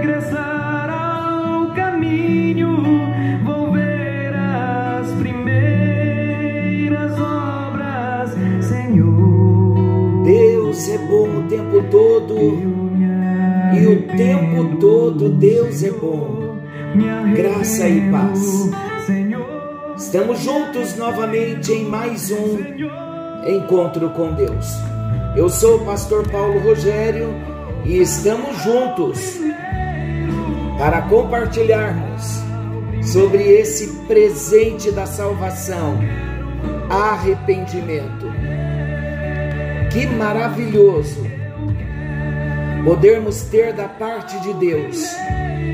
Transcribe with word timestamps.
regressar 0.00 0.88
ao 0.90 1.74
caminho, 1.74 2.78
volver 3.44 4.34
às 4.34 5.10
primeiras 5.12 7.12
obras, 7.20 8.30
Senhor. 8.64 10.24
Deus 10.24 10.88
é 10.88 10.96
bom 10.98 11.40
o 11.40 11.42
tempo 11.48 11.82
todo, 11.90 12.34
e 13.74 13.86
o 13.86 14.02
tempo 14.16 14.76
todo 14.78 15.28
Deus 15.28 15.82
é 15.82 15.90
bom. 15.90 16.56
Graça 17.36 17.88
e 17.88 18.10
paz. 18.10 18.70
Senhor, 19.06 19.60
Estamos 19.96 20.40
juntos 20.40 20.96
novamente 20.96 21.72
em 21.72 21.84
mais 21.84 22.30
um 22.30 22.58
encontro 23.46 24.08
com 24.10 24.32
Deus. 24.32 24.66
Eu 25.36 25.48
sou 25.48 25.76
o 25.76 25.84
pastor 25.84 26.28
Paulo 26.28 26.58
Rogério 26.60 27.28
e 27.84 27.98
estamos 27.98 28.56
juntos 28.62 29.38
para 30.80 31.02
compartilharmos 31.02 32.40
sobre 33.02 33.42
esse 33.42 33.86
presente 34.06 34.90
da 34.90 35.04
salvação, 35.04 35.98
arrependimento. 36.88 38.26
Que 39.92 40.06
maravilhoso 40.06 41.22
podermos 42.82 43.42
ter 43.42 43.74
da 43.74 43.88
parte 43.88 44.40
de 44.40 44.54
Deus 44.54 45.04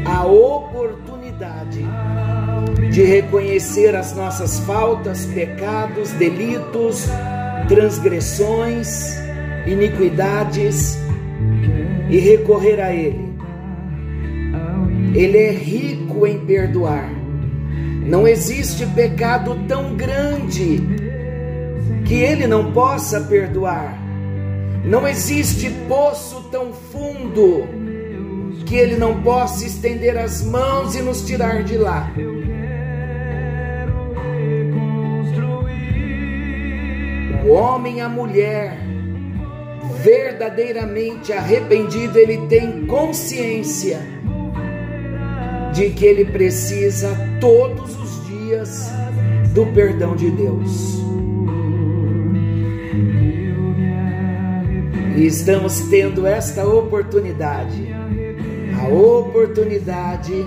a 0.04 0.27
oportunidade 0.27 1.84
de 2.90 3.04
reconhecer 3.04 3.94
as 3.94 4.12
nossas 4.12 4.58
faltas, 4.58 5.24
pecados, 5.27 6.10
delitos, 6.14 7.06
transgressões, 7.68 9.16
iniquidades 9.68 10.98
e 12.10 12.18
recorrer 12.18 12.80
a 12.80 12.92
Ele. 12.92 13.25
Ele 15.14 15.38
é 15.38 15.50
rico 15.50 16.26
em 16.26 16.38
perdoar. 16.46 17.10
Não 18.06 18.26
existe 18.26 18.86
pecado 18.86 19.58
tão 19.66 19.96
grande 19.96 20.80
que 22.04 22.14
Ele 22.14 22.46
não 22.46 22.72
possa 22.72 23.20
perdoar. 23.20 23.98
Não 24.84 25.06
existe 25.06 25.70
poço 25.88 26.48
tão 26.50 26.72
fundo 26.72 27.66
que 28.64 28.77
Ele 28.77 28.96
não 28.96 29.22
possa 29.22 29.66
estender 29.66 30.16
as 30.16 30.44
mãos 30.44 30.94
e 30.94 31.02
nos 31.02 31.27
tirar 31.27 31.64
de 31.64 31.77
lá. 31.77 32.12
O 37.44 37.52
homem, 37.52 38.00
a 38.00 38.08
mulher, 38.08 38.77
verdadeiramente 40.02 41.33
arrependido, 41.33 42.18
ele 42.18 42.39
tem 42.48 42.86
consciência 42.86 44.15
de 45.77 45.91
que 45.91 46.07
ele 46.07 46.25
precisa 46.25 47.14
todos 47.39 47.95
os 48.01 48.27
dias 48.27 48.91
do 49.53 49.67
perdão 49.67 50.17
de 50.17 50.31
Deus. 50.31 50.97
E 55.14 55.27
estamos 55.27 55.81
tendo 55.91 56.27
esta 56.27 56.67
oportunidade, 56.67 57.95
a 58.83 58.89
oportunidade 58.89 60.47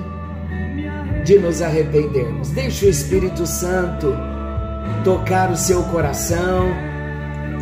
de 1.24 1.38
nos 1.38 1.62
arrependermos. 1.62 2.50
Deixe 2.50 2.88
o 2.88 2.90
Espírito 2.90 3.46
Santo 3.46 4.12
tocar 5.04 5.52
o 5.52 5.56
seu 5.56 5.84
coração, 5.84 6.66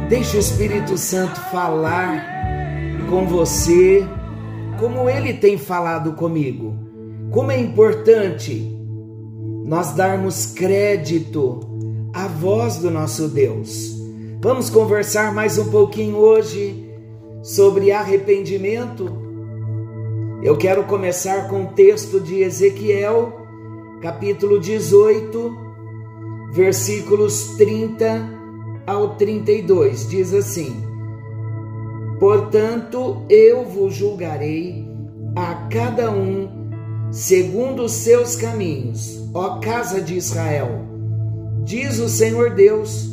deixe 0.07 0.37
o 0.37 0.39
Espírito 0.39 0.97
Santo 0.97 1.37
falar 1.51 2.23
com 3.09 3.25
você, 3.27 4.07
como 4.79 5.09
ele 5.09 5.33
tem 5.33 5.57
falado 5.57 6.13
comigo. 6.13 6.86
Como 7.31 7.51
é 7.51 7.59
importante 7.59 8.73
nós 9.65 9.93
darmos 9.93 10.47
crédito 10.47 11.59
à 12.13 12.27
voz 12.27 12.77
do 12.77 12.89
nosso 12.89 13.27
Deus. 13.27 13.95
Vamos 14.41 14.69
conversar 14.69 15.33
mais 15.33 15.57
um 15.57 15.69
pouquinho 15.69 16.15
hoje 16.15 16.89
sobre 17.43 17.91
arrependimento, 17.91 19.27
eu 20.41 20.55
quero 20.55 20.83
começar 20.83 21.49
com 21.49 21.63
o 21.63 21.67
texto 21.67 22.19
de 22.19 22.43
Ezequiel, 22.43 23.33
capítulo 24.01 24.59
18, 24.59 25.57
versículos 26.51 27.55
30 27.57 28.29
ao 28.85 29.15
32. 29.15 30.07
Diz 30.07 30.33
assim: 30.33 30.75
Portanto, 32.19 33.23
eu 33.27 33.65
vos 33.65 33.95
julgarei 33.95 34.87
a 35.35 35.67
cada 35.69 36.11
um 36.11 36.46
segundo 37.11 37.83
os 37.83 37.93
seus 37.93 38.35
caminhos, 38.35 39.17
ó 39.33 39.59
casa 39.59 40.01
de 40.01 40.15
Israel. 40.15 40.85
Diz 41.63 41.99
o 41.99 42.09
Senhor 42.09 42.51
Deus: 42.51 43.09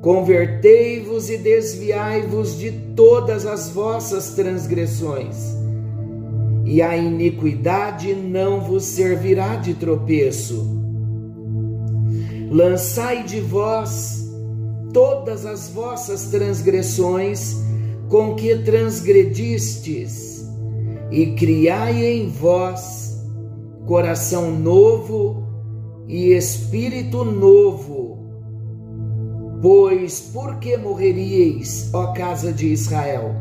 Convertei-vos 0.00 1.30
e 1.30 1.36
desviai-vos 1.36 2.58
de 2.58 2.72
todas 2.96 3.46
as 3.46 3.70
vossas 3.70 4.30
transgressões, 4.30 5.36
e 6.64 6.82
a 6.82 6.96
iniquidade 6.96 8.14
não 8.14 8.60
vos 8.60 8.84
servirá 8.84 9.56
de 9.56 9.74
tropeço. 9.74 10.80
Lançai 12.50 13.22
de 13.22 13.40
vós 13.40 14.30
todas 14.92 15.46
as 15.46 15.70
vossas 15.70 16.26
transgressões 16.26 17.56
com 18.08 18.34
que 18.34 18.58
transgredistes, 18.58 20.46
e 21.10 21.28
criai 21.34 22.04
em 22.04 22.28
vós 22.28 23.01
coração 23.92 24.50
novo 24.50 25.46
e 26.08 26.32
espírito 26.32 27.26
novo 27.26 28.22
Pois 29.60 30.18
por 30.18 30.56
que 30.56 30.78
morreríeis, 30.78 31.90
ó 31.92 32.14
casa 32.14 32.54
de 32.54 32.72
Israel? 32.72 33.34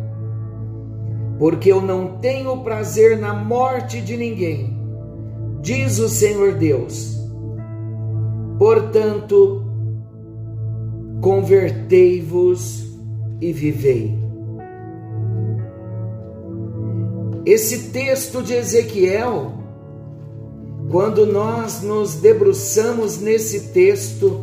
Porque 1.39 1.71
eu 1.71 1.81
não 1.81 2.17
tenho 2.17 2.65
prazer 2.65 3.17
na 3.17 3.33
morte 3.33 4.01
de 4.01 4.17
ninguém, 4.17 4.77
diz 5.61 5.99
o 5.99 6.09
Senhor 6.09 6.55
Deus. 6.55 7.17
Portanto, 8.59 9.63
convertei-vos 11.21 12.93
e 13.39 13.53
vivei. 13.53 14.19
Esse 17.45 17.89
texto 17.91 18.43
de 18.43 18.53
Ezequiel, 18.53 19.60
quando 20.91 21.25
nós 21.25 21.81
nos 21.81 22.15
debruçamos 22.15 23.17
nesse 23.17 23.69
texto, 23.69 24.41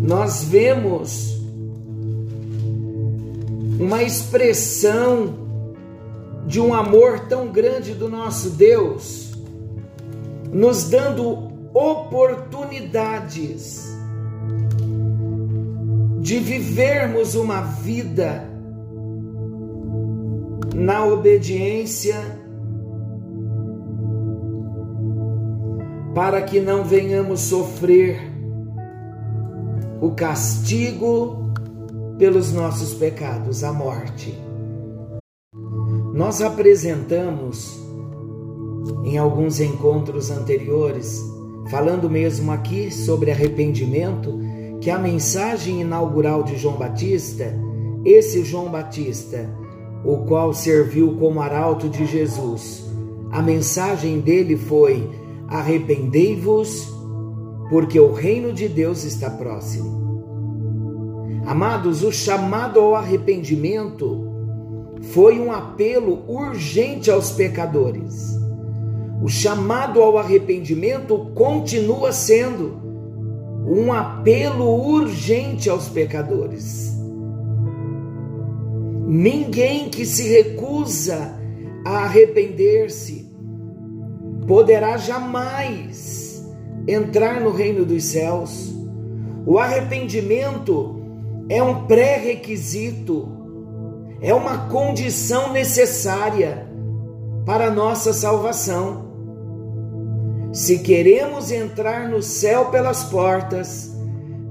nós 0.00 0.44
vemos 0.44 1.36
uma 3.78 4.04
expressão 4.04 5.34
de 6.46 6.60
um 6.60 6.72
amor 6.72 7.26
tão 7.28 7.48
grande 7.48 7.92
do 7.92 8.08
nosso 8.08 8.50
Deus, 8.50 9.32
nos 10.52 10.88
dando 10.88 11.50
oportunidades 11.74 13.90
de 16.20 16.38
vivermos 16.38 17.34
uma 17.34 17.62
vida 17.62 18.48
na 20.74 21.04
obediência, 21.04 22.39
para 26.14 26.42
que 26.42 26.60
não 26.60 26.84
venhamos 26.84 27.40
sofrer 27.40 28.20
o 30.00 30.10
castigo 30.12 31.52
pelos 32.18 32.52
nossos 32.52 32.94
pecados, 32.94 33.62
a 33.62 33.72
morte. 33.72 34.36
Nós 36.12 36.42
apresentamos 36.42 37.78
em 39.04 39.16
alguns 39.16 39.60
encontros 39.60 40.30
anteriores, 40.30 41.22
falando 41.70 42.10
mesmo 42.10 42.50
aqui 42.50 42.90
sobre 42.90 43.30
arrependimento, 43.30 44.38
que 44.80 44.90
a 44.90 44.98
mensagem 44.98 45.82
inaugural 45.82 46.42
de 46.42 46.56
João 46.56 46.76
Batista, 46.76 47.54
esse 48.04 48.44
João 48.44 48.70
Batista, 48.70 49.48
o 50.04 50.18
qual 50.24 50.52
serviu 50.52 51.16
como 51.16 51.40
arauto 51.40 51.88
de 51.88 52.06
Jesus, 52.06 52.84
a 53.30 53.40
mensagem 53.40 54.20
dele 54.20 54.56
foi: 54.56 55.08
arrependei-vos 55.50 56.88
porque 57.68 57.98
o 57.98 58.12
reino 58.12 58.52
de 58.52 58.68
Deus 58.68 59.04
está 59.04 59.28
próximo. 59.28 60.00
Amados, 61.44 62.02
o 62.02 62.12
chamado 62.12 62.78
ao 62.80 62.94
arrependimento 62.94 64.28
foi 65.02 65.40
um 65.40 65.52
apelo 65.52 66.22
urgente 66.28 67.10
aos 67.10 67.32
pecadores. 67.32 68.38
O 69.22 69.28
chamado 69.28 70.00
ao 70.00 70.16
arrependimento 70.18 71.32
continua 71.34 72.12
sendo 72.12 72.80
um 73.66 73.92
apelo 73.92 74.64
urgente 74.64 75.68
aos 75.68 75.88
pecadores. 75.88 76.94
Ninguém 79.06 79.88
que 79.88 80.06
se 80.06 80.28
recusa 80.28 81.38
a 81.84 82.04
arrepender-se 82.04 83.29
poderá 84.50 84.96
jamais 84.96 86.44
entrar 86.88 87.40
no 87.40 87.52
reino 87.52 87.84
dos 87.84 88.02
céus. 88.02 88.74
O 89.46 89.60
arrependimento 89.60 91.00
é 91.48 91.62
um 91.62 91.86
pré-requisito, 91.86 93.28
é 94.20 94.34
uma 94.34 94.68
condição 94.68 95.52
necessária 95.52 96.66
para 97.46 97.66
a 97.68 97.70
nossa 97.70 98.12
salvação. 98.12 99.12
Se 100.52 100.80
queremos 100.80 101.52
entrar 101.52 102.08
no 102.08 102.20
céu 102.20 102.72
pelas 102.72 103.04
portas, 103.04 103.96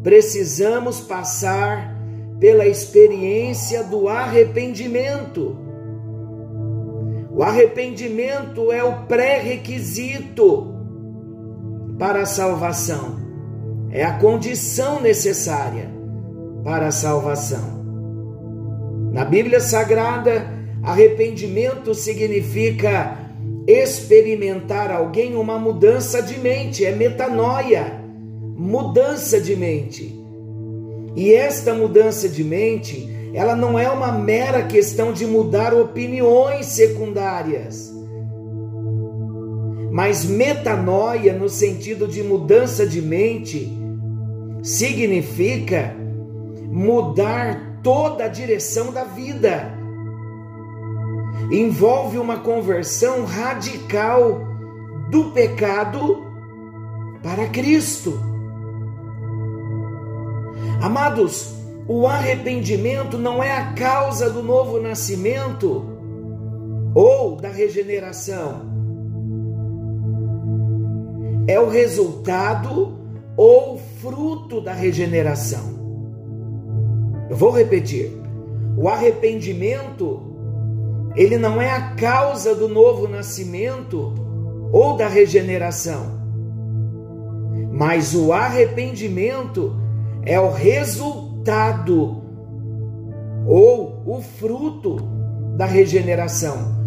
precisamos 0.02 1.02
passar 1.02 1.94
pela 2.40 2.66
experiência 2.66 3.84
do 3.84 4.08
arrependimento. 4.08 5.58
O 7.40 7.44
arrependimento 7.44 8.70
é 8.70 8.84
o 8.84 9.06
pré-requisito 9.06 10.76
para 11.98 12.24
a 12.24 12.26
salvação, 12.26 13.18
é 13.92 14.04
a 14.04 14.20
condição 14.20 15.00
necessária 15.00 15.90
para 16.66 16.88
a 16.88 16.92
salvação. 16.92 17.82
Na 19.14 19.24
Bíblia 19.24 19.62
Sagrada, 19.62 20.52
arrependimento 20.84 21.94
significa 21.94 23.18
experimentar 23.66 24.92
alguém 24.92 25.38
uma 25.38 25.58
mudança 25.58 26.22
de 26.22 26.38
mente, 26.38 26.84
é 26.84 26.92
metanoia, 26.92 28.04
mudança 28.58 29.40
de 29.40 29.56
mente. 29.56 30.14
E 31.16 31.32
esta 31.32 31.74
mudança 31.74 32.28
de 32.28 32.44
mente, 32.44 33.08
ela 33.34 33.56
não 33.56 33.78
é 33.78 33.90
uma 33.90 34.12
mera 34.12 34.64
questão 34.64 35.14
de 35.14 35.26
mudar 35.26 35.74
opiniões 35.74 36.66
secundárias. 36.68 37.94
Mas 39.92 40.26
metanoia, 40.26 41.34
no 41.34 41.50
sentido 41.50 42.08
de 42.08 42.24
mudança 42.24 42.86
de 42.86 43.02
mente, 43.02 43.72
significa 44.64 45.96
mudar 46.72 47.80
toda 47.84 48.26
a 48.26 48.28
direção 48.28 48.92
da 48.92 49.04
vida. 49.04 49.74
Envolve 51.52 52.18
uma 52.18 52.40
conversão 52.40 53.26
radical 53.26 54.42
do 55.10 55.32
pecado 55.32 56.24
para 57.24 57.48
Cristo. 57.48 58.20
Amados, 60.82 61.59
o 61.92 62.06
arrependimento 62.06 63.18
não 63.18 63.42
é 63.42 63.52
a 63.52 63.74
causa 63.74 64.30
do 64.30 64.44
novo 64.44 64.80
nascimento 64.80 65.84
ou 66.94 67.36
da 67.36 67.50
regeneração. 67.50 68.62
É 71.48 71.60
o 71.60 71.68
resultado 71.68 72.96
ou 73.36 73.80
fruto 74.00 74.62
da 74.62 74.72
regeneração. 74.72 75.80
Eu 77.28 77.36
vou 77.36 77.50
repetir. 77.50 78.12
O 78.78 78.88
arrependimento, 78.88 80.22
ele 81.16 81.40
não 81.40 81.60
é 81.60 81.72
a 81.72 81.96
causa 81.96 82.54
do 82.54 82.70
novo 82.70 83.08
nascimento 83.08 84.14
ou 84.72 84.96
da 84.96 85.08
regeneração. 85.08 86.20
Mas 87.72 88.14
o 88.14 88.32
arrependimento 88.32 89.76
é 90.24 90.40
o 90.40 90.52
resultado 90.52 91.29
ou 93.46 94.04
o 94.06 94.22
fruto 94.22 94.98
da 95.58 95.66
regeneração. 95.66 96.78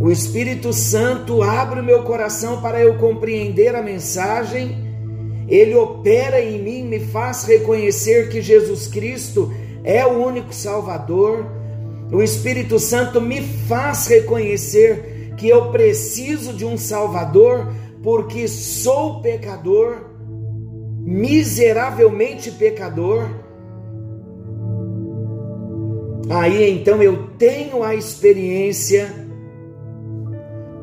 O 0.00 0.10
Espírito 0.10 0.72
Santo 0.72 1.42
abre 1.42 1.80
o 1.80 1.84
meu 1.84 2.02
coração 2.02 2.60
para 2.60 2.80
eu 2.80 2.98
compreender 2.98 3.74
a 3.74 3.82
mensagem 3.82 4.86
ele 5.48 5.76
opera 5.76 6.40
em 6.40 6.60
mim, 6.60 6.82
me 6.82 6.98
faz 6.98 7.44
reconhecer 7.44 8.28
que 8.28 8.42
Jesus 8.42 8.88
Cristo 8.88 9.52
é 9.84 10.04
o 10.04 10.24
único 10.24 10.52
Salvador. 10.52 11.46
O 12.12 12.20
Espírito 12.22 12.78
Santo 12.78 13.20
me 13.20 13.40
faz 13.40 14.08
reconhecer 14.08 15.34
que 15.36 15.48
eu 15.48 15.70
preciso 15.70 16.52
de 16.52 16.64
um 16.64 16.76
Salvador, 16.76 17.72
porque 18.02 18.48
sou 18.48 19.20
pecador, 19.20 19.98
miseravelmente 21.00 22.50
pecador. 22.50 23.28
Aí 26.30 26.70
então 26.70 27.02
eu 27.02 27.28
tenho 27.38 27.82
a 27.82 27.94
experiência 27.94 29.12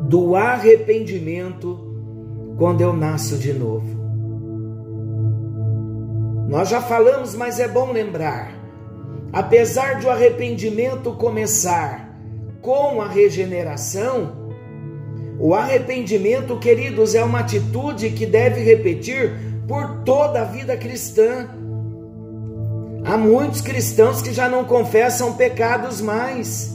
do 0.01 0.36
arrependimento 0.36 1.80
quando 2.57 2.81
eu 2.81 2.94
nasço 2.94 3.38
de 3.38 3.51
novo. 3.51 4.04
Nós 6.48 6.69
já 6.69 6.81
falamos, 6.81 7.36
mas 7.36 7.60
é 7.60 7.68
bom 7.68 7.92
lembrar. 7.92 8.54
Apesar 9.31 10.00
de 10.00 10.06
o 10.06 10.10
arrependimento 10.10 11.13
começar 11.13 12.16
com 12.62 13.01
a 13.01 13.07
regeneração, 13.07 14.44
o 15.39 15.54
arrependimento, 15.56 16.57
queridos, 16.60 17.16
é 17.16 17.24
uma 17.24 17.39
atitude 17.39 18.12
que 18.12 18.25
deve 18.25 18.62
repetir 18.62 19.34
por 19.68 20.04
toda 20.04 20.42
a 20.42 20.46
vida 20.46 20.77
cristã. 20.77 21.50
Há 23.05 23.17
muitos 23.17 23.62
cristãos 23.62 24.22
que 24.22 24.31
já 24.31 24.48
não 24.48 24.63
confessam 24.63 25.33
pecados 25.33 26.00
mais. 26.00 26.74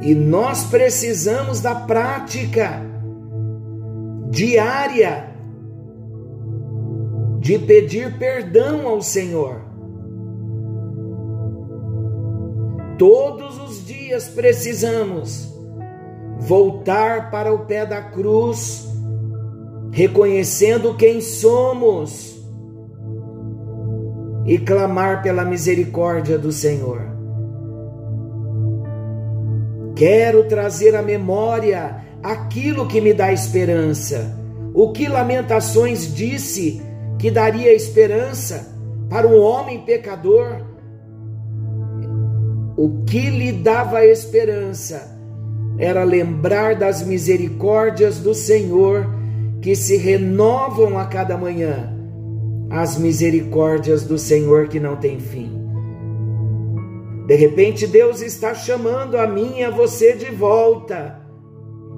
E 0.00 0.14
nós 0.14 0.64
precisamos 0.64 1.60
da 1.60 1.74
prática 1.74 2.80
diária 4.30 5.30
de 7.40 7.58
pedir 7.58 8.18
perdão 8.18 8.86
ao 8.86 9.00
Senhor. 9.00 9.62
Todos 12.98 13.58
os 13.58 13.84
dias 13.84 14.28
precisamos 14.28 15.52
voltar 16.38 17.30
para 17.30 17.52
o 17.52 17.60
pé 17.66 17.84
da 17.84 18.02
cruz, 18.02 18.93
reconhecendo 19.94 20.96
quem 20.96 21.20
somos 21.20 22.34
e 24.44 24.58
clamar 24.58 25.22
pela 25.22 25.44
misericórdia 25.44 26.36
do 26.36 26.50
Senhor. 26.50 27.00
Quero 29.94 30.48
trazer 30.48 30.96
à 30.96 31.00
memória 31.00 32.02
aquilo 32.24 32.88
que 32.88 33.00
me 33.00 33.14
dá 33.14 33.32
esperança. 33.32 34.36
O 34.74 34.90
que 34.90 35.06
Lamentações 35.06 36.12
disse 36.12 36.82
que 37.16 37.30
daria 37.30 37.72
esperança 37.72 38.76
para 39.08 39.28
um 39.28 39.40
homem 39.40 39.82
pecador? 39.82 40.60
O 42.76 43.04
que 43.04 43.30
lhe 43.30 43.52
dava 43.52 44.04
esperança 44.04 45.16
era 45.78 46.02
lembrar 46.02 46.74
das 46.74 47.06
misericórdias 47.06 48.18
do 48.18 48.34
Senhor 48.34 49.22
que 49.64 49.74
se 49.74 49.96
renovam 49.96 50.98
a 50.98 51.06
cada 51.06 51.38
manhã, 51.38 51.90
as 52.68 52.98
misericórdias 52.98 54.04
do 54.04 54.18
Senhor 54.18 54.68
que 54.68 54.78
não 54.78 54.96
tem 54.96 55.18
fim. 55.18 55.58
De 57.26 57.34
repente, 57.34 57.86
Deus 57.86 58.20
está 58.20 58.52
chamando 58.52 59.16
a 59.16 59.26
mim 59.26 59.60
e 59.60 59.64
a 59.64 59.70
você 59.70 60.12
de 60.12 60.30
volta 60.30 61.18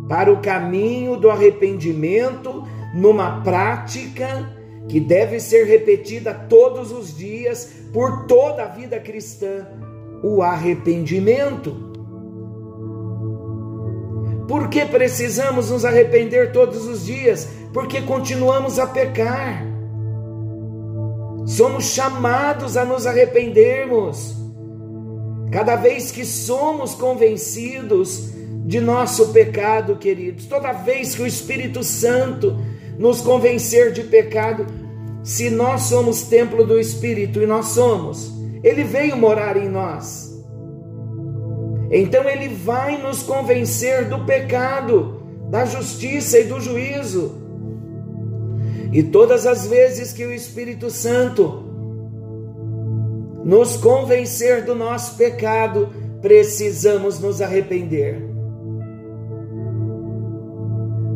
para 0.08 0.32
o 0.32 0.40
caminho 0.40 1.16
do 1.16 1.28
arrependimento 1.28 2.62
numa 2.94 3.40
prática 3.40 4.48
que 4.88 5.00
deve 5.00 5.40
ser 5.40 5.66
repetida 5.66 6.32
todos 6.32 6.92
os 6.92 7.16
dias 7.16 7.72
por 7.92 8.26
toda 8.26 8.62
a 8.62 8.68
vida 8.68 9.00
cristã, 9.00 9.66
o 10.22 10.40
arrependimento. 10.40 11.95
Por 14.48 14.68
que 14.68 14.84
precisamos 14.84 15.70
nos 15.70 15.84
arrepender 15.84 16.52
todos 16.52 16.86
os 16.86 17.04
dias? 17.04 17.48
Porque 17.72 18.00
continuamos 18.02 18.78
a 18.78 18.86
pecar. 18.86 19.64
Somos 21.46 21.84
chamados 21.84 22.76
a 22.76 22.84
nos 22.84 23.06
arrependermos. 23.06 24.36
Cada 25.50 25.76
vez 25.76 26.10
que 26.10 26.24
somos 26.24 26.94
convencidos 26.94 28.30
de 28.64 28.80
nosso 28.80 29.28
pecado, 29.28 29.96
queridos. 29.96 30.46
Toda 30.46 30.72
vez 30.72 31.14
que 31.14 31.22
o 31.22 31.26
Espírito 31.26 31.84
Santo 31.84 32.56
nos 32.98 33.20
convencer 33.20 33.92
de 33.92 34.02
pecado, 34.02 34.66
se 35.22 35.50
nós 35.50 35.82
somos 35.82 36.22
templo 36.22 36.66
do 36.66 36.78
Espírito 36.78 37.40
e 37.40 37.46
nós 37.46 37.66
somos, 37.66 38.32
ele 38.62 38.82
veio 38.82 39.16
morar 39.16 39.56
em 39.56 39.68
nós. 39.68 40.25
Então 41.96 42.28
ele 42.28 42.48
vai 42.48 42.98
nos 42.98 43.22
convencer 43.22 44.06
do 44.06 44.26
pecado, 44.26 45.22
da 45.48 45.64
justiça 45.64 46.38
e 46.38 46.44
do 46.44 46.60
juízo. 46.60 47.40
E 48.92 49.02
todas 49.02 49.46
as 49.46 49.66
vezes 49.66 50.12
que 50.12 50.22
o 50.22 50.30
Espírito 50.30 50.90
Santo 50.90 51.64
nos 53.42 53.78
convencer 53.78 54.62
do 54.66 54.74
nosso 54.74 55.16
pecado, 55.16 55.88
precisamos 56.20 57.18
nos 57.18 57.40
arrepender. 57.40 58.20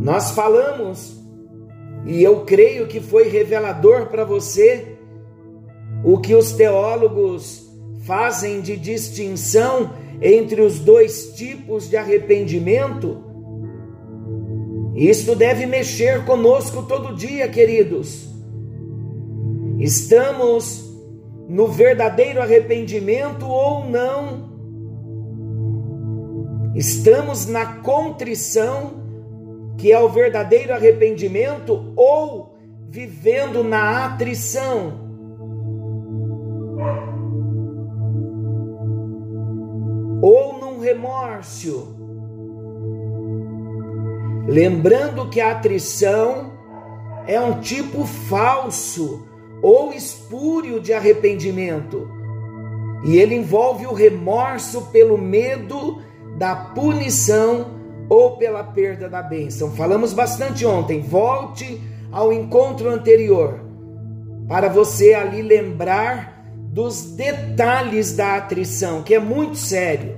Nós 0.00 0.30
falamos, 0.30 1.14
e 2.06 2.22
eu 2.22 2.46
creio 2.46 2.86
que 2.86 3.00
foi 3.00 3.28
revelador 3.28 4.06
para 4.06 4.24
você, 4.24 4.96
o 6.02 6.16
que 6.18 6.34
os 6.34 6.52
teólogos 6.52 7.68
fazem 8.06 8.62
de 8.62 8.78
distinção 8.78 9.90
entre 10.20 10.60
os 10.60 10.78
dois 10.78 11.32
tipos 11.34 11.88
de 11.88 11.96
arrependimento, 11.96 13.24
isto 14.94 15.34
deve 15.34 15.66
mexer 15.66 16.24
conosco 16.24 16.82
todo 16.82 17.14
dia, 17.14 17.48
queridos. 17.48 18.28
Estamos 19.78 20.90
no 21.48 21.68
verdadeiro 21.68 22.42
arrependimento 22.42 23.46
ou 23.46 23.86
não? 23.86 24.50
Estamos 26.74 27.46
na 27.46 27.80
contrição, 27.80 29.02
que 29.78 29.90
é 29.90 29.98
o 29.98 30.08
verdadeiro 30.08 30.74
arrependimento, 30.74 31.92
ou 31.96 32.58
vivendo 32.88 33.64
na 33.64 34.04
atrição? 34.04 34.99
Ou 40.22 40.58
num 40.58 40.80
remorso? 40.80 41.96
Lembrando 44.46 45.28
que 45.28 45.40
a 45.40 45.52
atrição 45.52 46.52
é 47.26 47.40
um 47.40 47.60
tipo 47.60 48.04
falso 48.04 49.26
ou 49.62 49.92
espúrio 49.92 50.80
de 50.80 50.92
arrependimento, 50.92 52.08
e 53.04 53.16
ele 53.18 53.34
envolve 53.34 53.86
o 53.86 53.92
remorso 53.92 54.86
pelo 54.90 55.16
medo 55.16 56.02
da 56.36 56.54
punição 56.56 57.78
ou 58.08 58.36
pela 58.36 58.64
perda 58.64 59.08
da 59.08 59.22
bênção. 59.22 59.70
Falamos 59.70 60.12
bastante 60.12 60.66
ontem, 60.66 61.00
volte 61.00 61.80
ao 62.10 62.32
encontro 62.32 62.90
anterior 62.90 63.60
para 64.48 64.68
você 64.68 65.14
ali 65.14 65.42
lembrar 65.42 66.39
dos 66.72 67.02
detalhes 67.16 68.14
da 68.14 68.36
atrição, 68.36 69.02
que 69.02 69.12
é 69.12 69.18
muito 69.18 69.56
sério. 69.56 70.14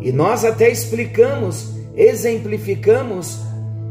E 0.00 0.10
nós 0.10 0.42
até 0.42 0.70
explicamos, 0.70 1.74
exemplificamos 1.94 3.38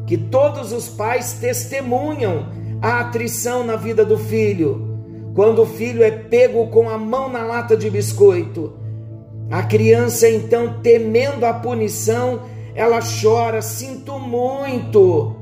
que 0.08 0.18
todos 0.18 0.72
os 0.72 0.90
pais 0.90 1.34
testemunham 1.34 2.48
a 2.82 3.02
atrição 3.02 3.64
na 3.64 3.76
vida 3.76 4.04
do 4.04 4.18
filho. 4.18 4.98
Quando 5.36 5.62
o 5.62 5.66
filho 5.66 6.02
é 6.04 6.10
pego 6.10 6.68
com 6.68 6.90
a 6.90 6.98
mão 6.98 7.30
na 7.30 7.44
lata 7.44 7.78
de 7.78 7.90
biscoito, 7.90 8.74
a 9.52 9.62
criança 9.62 10.28
então, 10.28 10.80
temendo 10.82 11.46
a 11.46 11.54
punição, 11.54 12.42
ela 12.74 13.00
chora: 13.22 13.62
Sinto 13.62 14.18
muito, 14.18 15.36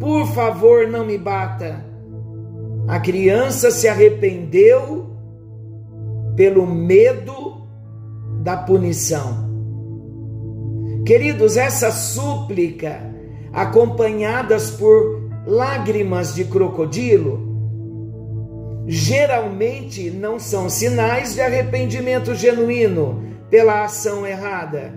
por 0.00 0.26
favor, 0.28 0.86
não 0.88 1.04
me 1.04 1.18
bata. 1.18 1.93
A 2.86 3.00
criança 3.00 3.70
se 3.70 3.88
arrependeu 3.88 5.06
pelo 6.36 6.66
medo 6.66 7.66
da 8.42 8.56
punição. 8.56 9.44
Queridos, 11.06 11.56
essa 11.56 11.90
súplica, 11.90 13.00
acompanhadas 13.52 14.70
por 14.70 15.30
lágrimas 15.46 16.34
de 16.34 16.44
crocodilo, 16.44 17.54
geralmente 18.86 20.10
não 20.10 20.38
são 20.38 20.68
sinais 20.68 21.34
de 21.34 21.40
arrependimento 21.40 22.34
genuíno 22.34 23.22
pela 23.48 23.84
ação 23.84 24.26
errada. 24.26 24.92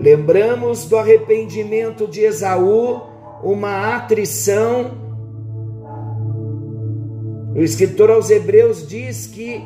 Lembramos 0.00 0.86
do 0.86 0.96
arrependimento 0.96 2.06
de 2.06 2.20
Esaú, 2.22 3.02
uma 3.42 3.94
atrição. 3.96 5.09
O 7.54 7.62
escritor 7.62 8.10
aos 8.10 8.30
Hebreus 8.30 8.86
diz 8.86 9.26
que 9.26 9.60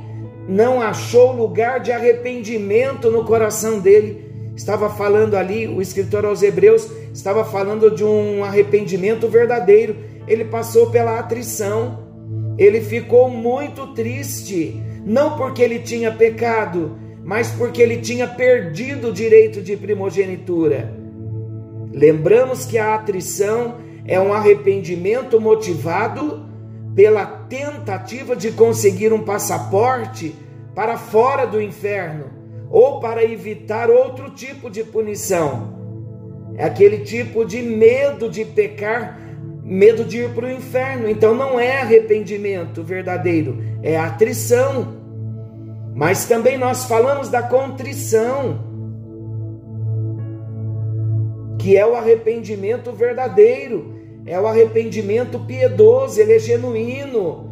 não 0.49 0.81
achou 0.81 1.33
lugar 1.33 1.81
de 1.81 1.93
arrependimento 1.93 3.11
no 3.11 3.25
coração 3.25 3.79
dele. 3.79 4.33
Estava 4.57 4.89
falando 4.89 5.35
ali, 5.35 5.67
o 5.67 5.83
escritor 5.83 6.25
aos 6.25 6.43
Hebreus 6.43 6.89
estava 7.13 7.45
falando 7.45 7.91
de 7.91 8.05
um 8.05 8.45
arrependimento 8.45 9.29
verdadeiro. 9.29 9.97
Ele 10.27 10.45
passou 10.45 10.91
pela 10.91 11.19
atrição, 11.19 11.99
ele 12.57 12.81
ficou 12.81 13.29
muito 13.29 13.89
triste, 13.89 14.81
não 15.05 15.37
porque 15.37 15.63
ele 15.63 15.81
tinha 15.81 16.13
pecado, 16.13 16.97
mas 17.23 17.51
porque 17.51 17.83
ele 17.83 17.99
tinha 17.99 18.27
perdido 18.27 19.09
o 19.09 19.13
direito 19.13 19.61
de 19.61 19.77
primogenitura. 19.77 20.95
Lembramos 21.93 22.65
que 22.65 22.79
a 22.79 22.95
atrição 22.95 23.77
é 24.07 24.19
um 24.21 24.33
arrependimento 24.33 25.41
motivado 25.41 26.54
pela 26.95 27.27
tentativa 27.27 28.37
de 28.37 28.53
conseguir 28.53 29.13
um 29.13 29.25
passaporte 29.25 30.35
para 30.75 30.97
fora 30.97 31.47
do 31.47 31.61
inferno 31.61 32.27
ou 32.71 33.01
para 33.01 33.25
evitar 33.25 33.91
outro 33.91 34.31
tipo 34.31 34.71
de 34.71 34.85
punição. 34.85 35.75
É 36.57 36.65
aquele 36.65 36.99
tipo 36.99 37.45
de 37.45 37.63
medo 37.63 38.29
de 38.29 38.45
pecar, 38.45 39.19
medo 39.63 40.05
de 40.05 40.19
ir 40.19 40.31
para 40.35 40.47
o 40.47 40.51
inferno. 40.51 41.09
Então 41.09 41.35
não 41.35 41.59
é 41.59 41.81
arrependimento 41.81 42.83
verdadeiro, 42.83 43.59
é 43.83 43.97
atrição. 43.97 44.95
Mas 45.95 46.27
também 46.27 46.59
nós 46.59 46.85
falamos 46.85 47.29
da 47.29 47.43
contrição, 47.43 48.59
que 51.59 51.77
é 51.77 51.87
o 51.87 51.95
arrependimento 51.95 52.93
verdadeiro 52.93 53.94
é 54.27 54.41
o 54.41 54.47
arrependimento 54.47 55.39
piedoso, 55.41 56.21
ele 56.21 56.35
é 56.35 56.39
genuíno. 56.39 57.51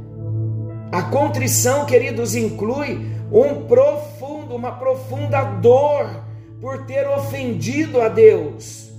A 0.90 1.02
contrição, 1.02 1.84
queridos, 1.84 2.34
inclui 2.34 3.06
um 3.30 3.66
profundo, 3.66 4.54
uma 4.54 4.72
profunda 4.72 5.42
dor 5.42 6.22
por 6.60 6.84
ter 6.86 7.08
ofendido 7.08 8.00
a 8.00 8.08
Deus. 8.08 8.90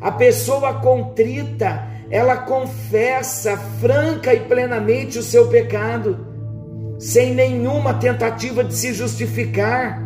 A 0.00 0.10
pessoa 0.10 0.74
contrita, 0.74 1.86
ela 2.10 2.36
confessa 2.38 3.56
franca 3.56 4.34
e 4.34 4.40
plenamente 4.40 5.18
o 5.18 5.22
seu 5.22 5.48
pecado, 5.48 6.26
sem 6.98 7.34
nenhuma 7.34 7.94
tentativa 7.94 8.64
de 8.64 8.74
se 8.74 8.92
justificar 8.92 10.00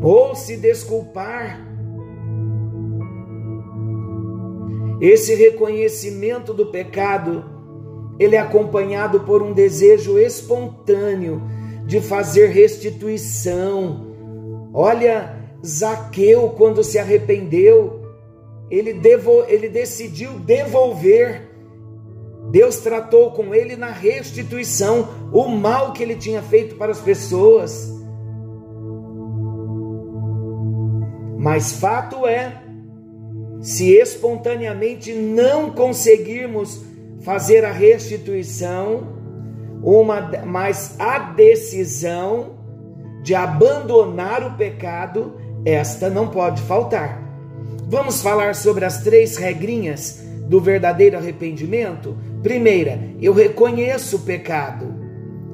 ou 0.00 0.34
se 0.34 0.56
desculpar. 0.56 1.65
Esse 5.00 5.34
reconhecimento 5.34 6.54
do 6.54 6.66
pecado, 6.66 7.44
ele 8.18 8.36
é 8.36 8.38
acompanhado 8.38 9.20
por 9.20 9.42
um 9.42 9.52
desejo 9.52 10.18
espontâneo 10.18 11.42
de 11.84 12.00
fazer 12.00 12.48
restituição. 12.48 14.06
Olha, 14.72 15.36
Zaqueu, 15.64 16.48
quando 16.56 16.82
se 16.82 16.98
arrependeu, 16.98 18.00
ele, 18.70 18.94
devo, 18.94 19.44
ele 19.48 19.68
decidiu 19.68 20.32
devolver. 20.40 21.50
Deus 22.50 22.78
tratou 22.78 23.32
com 23.32 23.54
ele 23.54 23.76
na 23.76 23.90
restituição 23.90 25.08
o 25.32 25.48
mal 25.48 25.92
que 25.92 26.02
ele 26.02 26.16
tinha 26.16 26.42
feito 26.42 26.76
para 26.76 26.92
as 26.92 27.00
pessoas. 27.00 27.92
Mas 31.36 31.72
fato 31.72 32.26
é 32.26 32.65
se 33.66 33.90
espontaneamente 33.94 35.12
não 35.12 35.72
conseguirmos 35.72 36.84
fazer 37.22 37.64
a 37.64 37.72
restituição, 37.72 39.08
uma, 39.82 40.20
mas 40.46 40.94
a 41.00 41.18
decisão 41.18 42.58
de 43.24 43.34
abandonar 43.34 44.46
o 44.46 44.56
pecado, 44.56 45.34
esta 45.64 46.08
não 46.08 46.28
pode 46.28 46.62
faltar. 46.62 47.20
Vamos 47.88 48.22
falar 48.22 48.54
sobre 48.54 48.84
as 48.84 49.02
três 49.02 49.36
regrinhas 49.36 50.24
do 50.46 50.60
verdadeiro 50.60 51.16
arrependimento? 51.16 52.16
Primeira, 52.44 53.00
eu 53.20 53.32
reconheço 53.32 54.18
o 54.18 54.20
pecado. 54.20 54.94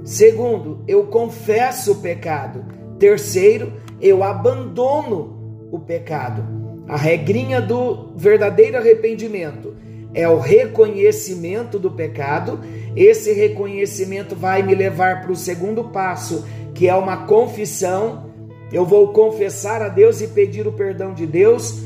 Segundo, 0.04 0.84
eu 0.86 1.04
confesso 1.06 1.92
o 1.92 2.02
pecado. 2.02 2.62
Terceiro, 2.98 3.72
eu 4.02 4.22
abandono 4.22 5.70
o 5.72 5.78
pecado. 5.78 6.61
A 6.92 6.96
regrinha 6.98 7.58
do 7.58 8.08
verdadeiro 8.14 8.76
arrependimento 8.76 9.74
é 10.12 10.28
o 10.28 10.38
reconhecimento 10.38 11.78
do 11.78 11.90
pecado. 11.90 12.60
Esse 12.94 13.32
reconhecimento 13.32 14.36
vai 14.36 14.62
me 14.62 14.74
levar 14.74 15.22
para 15.22 15.32
o 15.32 15.36
segundo 15.36 15.84
passo, 15.84 16.44
que 16.74 16.86
é 16.86 16.94
uma 16.94 17.24
confissão. 17.24 18.30
Eu 18.70 18.84
vou 18.84 19.08
confessar 19.08 19.80
a 19.80 19.88
Deus 19.88 20.20
e 20.20 20.28
pedir 20.28 20.66
o 20.66 20.72
perdão 20.72 21.14
de 21.14 21.26
Deus. 21.26 21.82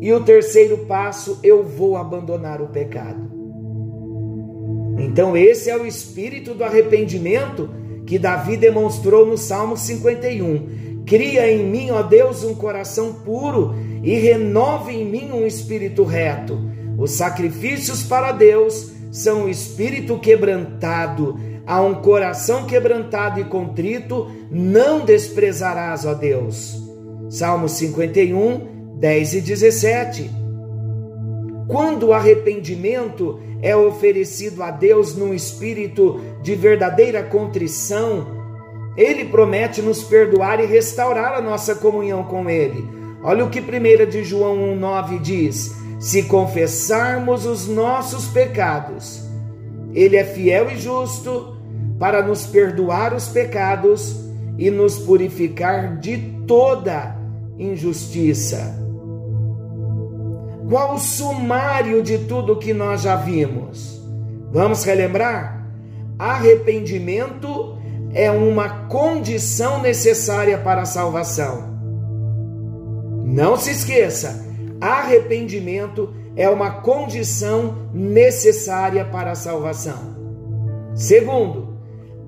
E 0.00 0.12
o 0.12 0.24
terceiro 0.24 0.78
passo, 0.88 1.38
eu 1.44 1.62
vou 1.62 1.96
abandonar 1.96 2.60
o 2.60 2.66
pecado. 2.66 3.30
Então, 4.98 5.36
esse 5.36 5.70
é 5.70 5.76
o 5.76 5.86
espírito 5.86 6.52
do 6.52 6.64
arrependimento 6.64 7.70
que 8.04 8.18
Davi 8.18 8.56
demonstrou 8.56 9.24
no 9.24 9.38
Salmo 9.38 9.76
51. 9.76 10.91
Cria 11.06 11.50
em 11.50 11.64
mim, 11.64 11.90
ó 11.90 12.02
Deus, 12.02 12.44
um 12.44 12.54
coração 12.54 13.12
puro 13.12 13.74
e 14.02 14.18
renove 14.18 14.92
em 14.92 15.04
mim 15.04 15.30
um 15.32 15.46
espírito 15.46 16.04
reto. 16.04 16.58
Os 16.96 17.12
sacrifícios 17.12 18.02
para 18.02 18.32
Deus 18.32 18.92
são 19.10 19.44
o 19.44 19.48
espírito 19.48 20.18
quebrantado, 20.18 21.38
a 21.66 21.80
um 21.80 21.96
coração 21.96 22.64
quebrantado 22.66 23.40
e 23.40 23.44
contrito, 23.44 24.30
não 24.50 25.04
desprezarás, 25.04 26.04
ó 26.04 26.14
Deus. 26.14 26.82
Salmo 27.28 27.68
51, 27.68 28.96
10 28.98 29.34
e 29.34 29.40
17. 29.40 30.30
Quando 31.68 32.08
o 32.08 32.12
arrependimento 32.12 33.38
é 33.62 33.76
oferecido 33.76 34.62
a 34.62 34.70
Deus 34.70 35.14
num 35.14 35.32
espírito 35.32 36.20
de 36.42 36.54
verdadeira 36.54 37.22
contrição, 37.22 38.41
ele 38.96 39.24
promete 39.26 39.80
nos 39.80 40.02
perdoar 40.02 40.60
e 40.60 40.66
restaurar 40.66 41.34
a 41.34 41.40
nossa 41.40 41.74
comunhão 41.74 42.24
com 42.24 42.48
ele. 42.48 42.88
Olha 43.22 43.44
o 43.44 43.50
que 43.50 43.60
1 43.60 44.10
de 44.10 44.24
João 44.24 44.56
1,9 44.78 45.20
diz: 45.20 45.76
Se 46.00 46.24
confessarmos 46.24 47.46
os 47.46 47.68
nossos 47.68 48.26
pecados, 48.26 49.22
ele 49.94 50.16
é 50.16 50.24
fiel 50.24 50.70
e 50.70 50.76
justo 50.76 51.56
para 51.98 52.22
nos 52.22 52.46
perdoar 52.46 53.14
os 53.14 53.28
pecados 53.28 54.16
e 54.58 54.70
nos 54.70 54.98
purificar 54.98 55.98
de 55.98 56.18
toda 56.46 57.16
injustiça. 57.58 58.78
Qual 60.68 60.94
o 60.94 60.98
sumário 60.98 62.02
de 62.02 62.18
tudo 62.18 62.58
que 62.58 62.72
nós 62.72 63.02
já 63.02 63.16
vimos? 63.16 64.00
Vamos 64.50 64.84
relembrar? 64.84 65.66
Arrependimento 66.18 67.71
é 68.14 68.30
uma 68.30 68.86
condição 68.86 69.80
necessária 69.80 70.58
para 70.58 70.82
a 70.82 70.86
salvação. 70.86 71.72
Não 73.24 73.56
se 73.56 73.70
esqueça, 73.70 74.46
arrependimento 74.80 76.12
é 76.36 76.48
uma 76.48 76.70
condição 76.82 77.88
necessária 77.92 79.04
para 79.04 79.32
a 79.32 79.34
salvação. 79.34 80.12
Segundo, 80.94 81.78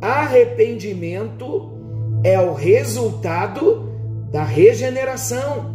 arrependimento 0.00 1.72
é 2.22 2.38
o 2.38 2.54
resultado 2.54 3.92
da 4.30 4.42
regeneração. 4.42 5.74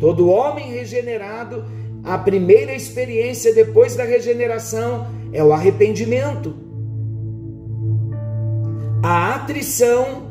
Todo 0.00 0.30
homem 0.30 0.72
regenerado, 0.72 1.64
a 2.02 2.18
primeira 2.18 2.74
experiência 2.74 3.54
depois 3.54 3.94
da 3.94 4.04
regeneração 4.04 5.06
é 5.32 5.42
o 5.44 5.52
arrependimento. 5.52 6.71
A 9.02 9.34
atrição 9.34 10.28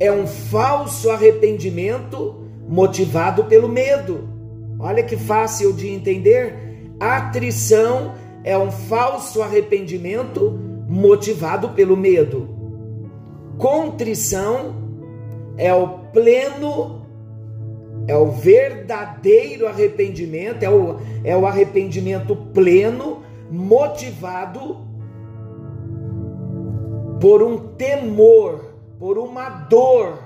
é 0.00 0.10
um 0.10 0.26
falso 0.26 1.10
arrependimento 1.10 2.34
motivado 2.68 3.44
pelo 3.44 3.68
medo. 3.68 4.28
Olha 4.80 5.00
que 5.04 5.16
fácil 5.16 5.72
de 5.72 5.88
entender. 5.88 6.56
Atrição 6.98 8.14
é 8.42 8.58
um 8.58 8.72
falso 8.72 9.40
arrependimento 9.42 10.58
motivado 10.88 11.68
pelo 11.68 11.96
medo. 11.96 12.48
Contrição 13.58 14.74
é 15.56 15.72
o 15.72 15.86
pleno, 16.12 17.06
é 18.08 18.16
o 18.16 18.26
verdadeiro 18.32 19.68
arrependimento, 19.68 20.64
é 20.64 20.68
o, 20.68 20.96
é 21.22 21.36
o 21.36 21.46
arrependimento 21.46 22.34
pleno, 22.52 23.22
motivado 23.52 24.78
por 27.20 27.42
um 27.42 27.58
temor, 27.58 28.74
por 28.98 29.18
uma 29.18 29.48
dor 29.48 30.18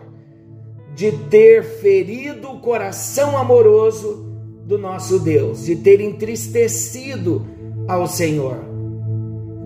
de 0.95 1.13
ter 1.13 1.63
ferido 1.63 2.51
o 2.51 2.61
coração 2.61 3.39
amoroso 3.39 4.27
do 4.65 4.77
nosso 4.77 5.21
Deus, 5.21 5.65
de 5.65 5.77
ter 5.77 6.01
entristecido 6.01 7.47
ao 7.87 8.07
Senhor. 8.07 8.59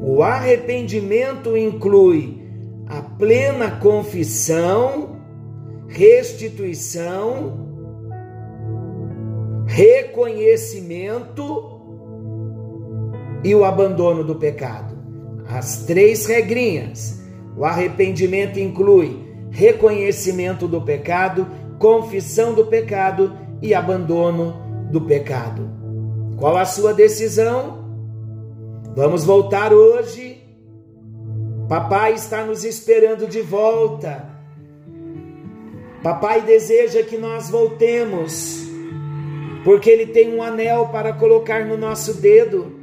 O 0.05 0.23
arrependimento 0.23 1.57
inclui 1.57 2.41
a 2.87 3.01
plena 3.01 3.79
confissão, 3.79 5.17
restituição, 5.89 7.63
reconhecimento 9.67 11.81
e 13.43 13.55
o 13.55 13.65
abandono 13.65 14.23
do 14.23 14.37
pecado. 14.37 15.02
As 15.53 15.85
três 15.85 16.27
regrinhas. 16.27 17.21
O 17.57 17.65
arrependimento 17.65 18.59
inclui 18.59 19.31
reconhecimento 19.51 20.67
do 20.67 20.81
pecado, 20.81 21.47
confissão 21.79 22.55
do 22.55 22.67
pecado 22.67 23.37
e 23.61 23.75
abandono 23.75 24.57
do 24.91 25.03
pecado. 25.03 25.71
Qual 26.39 26.57
a 26.57 26.65
sua 26.65 26.95
decisão? 26.95 27.85
Vamos 28.97 29.25
voltar 29.25 29.75
hoje. 29.75 30.43
Papai 31.69 32.15
está 32.15 32.45
nos 32.45 32.65
esperando 32.65 33.27
de 33.27 33.43
volta. 33.43 34.27
Papai 36.03 36.43
deseja 36.43 37.03
que 37.03 37.17
nós 37.17 37.49
voltemos, 37.49 38.67
porque 39.63 39.89
Ele 39.89 40.07
tem 40.07 40.35
um 40.35 40.43
anel 40.43 40.89
para 40.89 41.13
colocar 41.13 41.65
no 41.65 41.77
nosso 41.77 42.15
dedo, 42.15 42.82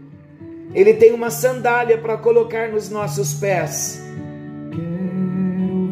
Ele 0.74 0.94
tem 0.94 1.14
uma 1.14 1.30
sandália 1.32 1.98
para 1.98 2.18
colocar 2.18 2.70
nos 2.70 2.90
nossos 2.90 3.34
pés. 3.34 4.02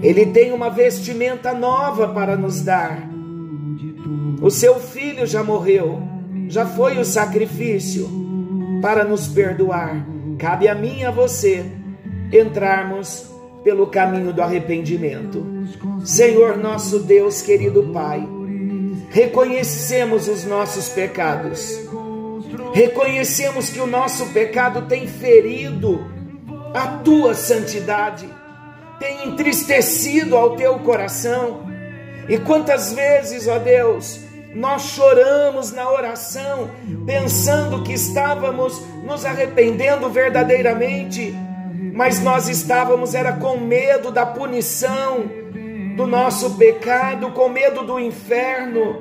Ele 0.02 0.28
tem 0.28 0.54
uma 0.54 0.70
vestimenta 0.70 1.54
nova 1.54 2.08
para 2.08 2.36
nos 2.36 2.62
dar. 2.62 3.10
O 4.42 4.52
seu 4.52 4.80
filho 4.80 5.26
já 5.26 5.44
morreu, 5.44 6.02
já 6.48 6.66
foi 6.66 7.00
o 7.00 7.06
sacrifício 7.06 8.08
para 8.82 9.04
nos 9.04 9.28
perdoar. 9.28 10.06
Cabe 10.38 10.68
a 10.68 10.76
mim 10.76 11.00
e 11.00 11.06
a 11.06 11.12
você 11.12 11.66
entrarmos 12.32 13.26
pelo 13.64 13.88
caminho 13.88 14.32
do 14.32 14.42
arrependimento. 14.42 15.46
Senhor 16.06 16.58
nosso 16.58 17.00
Deus, 17.00 17.42
querido 17.42 17.92
Pai, 17.92 18.26
reconhecemos 19.10 20.28
os 20.28 20.46
nossos 20.46 20.90
pecados. 20.90 21.80
Reconhecemos 22.74 23.70
que 23.70 23.80
o 23.80 23.88
nosso 23.88 24.28
pecado 24.28 24.84
tem 24.84 25.08
ferido 25.08 26.18
a 26.74 27.00
tua 27.00 27.34
santidade 27.34 28.30
tem 29.00 29.28
entristecido 29.28 30.36
ao 30.36 30.56
teu 30.56 30.80
coração. 30.80 31.68
E 32.28 32.38
quantas 32.38 32.94
vezes, 32.94 33.48
ó 33.48 33.58
Deus, 33.58 34.20
nós 34.54 34.84
choramos 34.84 35.72
na 35.72 35.90
oração, 35.90 36.70
pensando 37.06 37.84
que 37.84 37.94
estávamos 37.94 38.82
nos 39.04 39.24
arrependendo 39.24 40.10
verdadeiramente, 40.10 41.34
mas 41.94 42.22
nós 42.22 42.50
estávamos 42.50 43.14
era 43.14 43.34
com 43.34 43.58
medo 43.58 44.12
da 44.12 44.26
punição 44.26 45.26
do 45.96 46.06
nosso 46.06 46.56
pecado, 46.56 47.32
com 47.32 47.50
medo 47.50 47.84
do 47.84 48.00
inferno. 48.00 49.00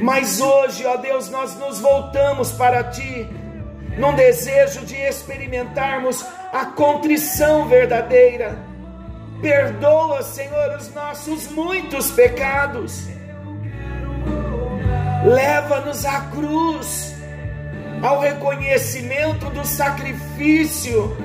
Mas 0.00 0.40
hoje, 0.40 0.84
ó 0.84 0.96
Deus, 0.96 1.30
nós 1.30 1.56
nos 1.56 1.80
voltamos 1.80 2.52
para 2.52 2.84
ti 2.84 3.28
num 3.96 4.14
desejo 4.14 4.84
de 4.84 4.94
experimentarmos 4.94 6.24
a 6.52 6.66
contrição 6.66 7.66
verdadeira. 7.66 8.58
Perdoa, 9.40 10.22
Senhor, 10.22 10.76
os 10.76 10.92
nossos 10.94 11.48
muitos 11.48 12.10
pecados. 12.10 13.08
Leva-nos 15.24 16.04
à 16.04 16.20
cruz, 16.20 17.14
ao 18.02 18.20
reconhecimento 18.20 19.46
do 19.50 19.66
sacrifício, 19.66 21.16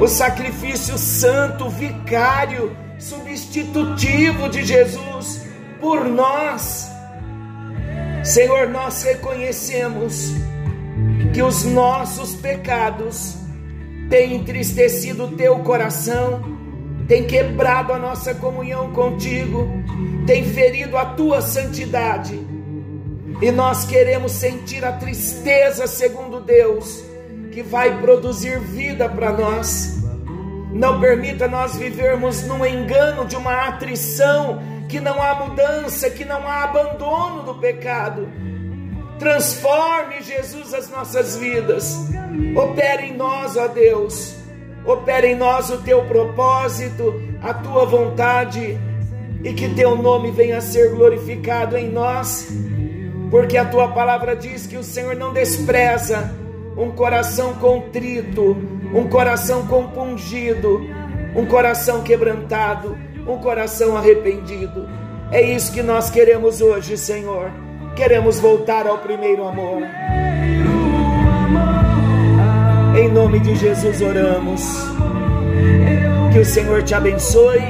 o 0.00 0.08
sacrifício 0.08 0.98
santo, 0.98 1.68
vicário, 1.68 2.74
substitutivo 2.98 4.48
de 4.48 4.64
Jesus 4.64 5.45
por 5.86 6.04
nós 6.04 6.90
Senhor, 8.24 8.68
nós 8.68 9.04
reconhecemos 9.04 10.32
que 11.32 11.40
os 11.40 11.64
nossos 11.64 12.34
pecados 12.34 13.36
têm 14.10 14.34
entristecido 14.34 15.26
o 15.26 15.36
teu 15.36 15.60
coração, 15.60 16.42
têm 17.06 17.24
quebrado 17.24 17.92
a 17.92 18.00
nossa 18.00 18.34
comunhão 18.34 18.90
contigo, 18.92 19.68
têm 20.26 20.44
ferido 20.44 20.96
a 20.96 21.04
tua 21.04 21.40
santidade. 21.40 22.34
E 23.40 23.52
nós 23.52 23.84
queremos 23.84 24.32
sentir 24.32 24.84
a 24.84 24.90
tristeza, 24.90 25.86
segundo 25.86 26.40
Deus, 26.40 27.04
que 27.52 27.62
vai 27.62 28.00
produzir 28.00 28.58
vida 28.58 29.08
para 29.08 29.30
nós. 29.30 30.02
Não 30.72 30.98
permita 30.98 31.46
nós 31.46 31.76
vivermos 31.76 32.42
num 32.42 32.66
engano 32.66 33.24
de 33.24 33.36
uma 33.36 33.68
atrição 33.68 34.60
que 34.88 35.00
não 35.00 35.20
há 35.22 35.34
mudança, 35.34 36.10
que 36.10 36.24
não 36.24 36.46
há 36.46 36.64
abandono 36.64 37.42
do 37.42 37.54
pecado. 37.54 38.28
Transforme, 39.18 40.20
Jesus, 40.22 40.74
as 40.74 40.90
nossas 40.90 41.36
vidas. 41.36 41.96
Opere 42.54 43.06
em 43.06 43.16
nós, 43.16 43.56
ó 43.56 43.66
Deus. 43.68 44.36
Opere 44.84 45.28
em 45.28 45.34
nós 45.34 45.70
o 45.70 45.78
teu 45.78 46.04
propósito, 46.04 47.20
a 47.42 47.52
tua 47.54 47.84
vontade, 47.86 48.78
e 49.42 49.52
que 49.52 49.74
teu 49.74 49.96
nome 49.96 50.30
venha 50.30 50.58
a 50.58 50.60
ser 50.60 50.90
glorificado 50.90 51.76
em 51.76 51.90
nós. 51.90 52.48
porque 53.30 53.56
a 53.56 53.64
tua 53.64 53.88
palavra 53.88 54.36
diz 54.36 54.66
que 54.66 54.76
o 54.76 54.84
Senhor 54.84 55.16
não 55.16 55.32
despreza 55.32 56.32
um 56.76 56.90
coração 56.92 57.54
contrito, 57.54 58.56
um 58.94 59.08
coração 59.08 59.66
compungido, 59.66 60.86
um 61.34 61.44
coração 61.46 62.02
quebrantado, 62.02 62.96
um 63.26 63.38
coração 63.38 63.96
arrependido. 63.96 64.88
É 65.30 65.42
isso 65.42 65.72
que 65.72 65.82
nós 65.82 66.10
queremos 66.10 66.60
hoje, 66.60 66.96
Senhor. 66.96 67.50
Queremos 67.94 68.38
voltar 68.38 68.86
ao 68.86 68.98
primeiro 68.98 69.46
amor. 69.46 69.82
Em 72.96 73.08
nome 73.10 73.40
de 73.40 73.54
Jesus 73.56 74.00
oramos. 74.00 74.62
Que 76.32 76.38
o 76.38 76.44
Senhor 76.44 76.82
te 76.82 76.94
abençoe. 76.94 77.62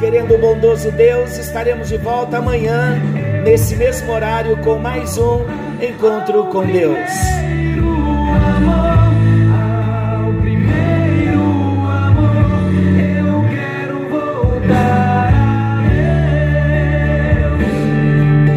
Querendo 0.00 0.34
o 0.34 0.38
bondoso 0.38 0.90
Deus, 0.90 1.38
estaremos 1.38 1.88
de 1.88 1.96
volta 1.96 2.38
amanhã, 2.38 3.00
nesse 3.44 3.76
mesmo 3.76 4.12
horário, 4.12 4.56
com 4.58 4.76
mais 4.76 5.16
um 5.16 5.44
encontro 5.80 6.46
com 6.46 6.66
Deus. 6.66 7.71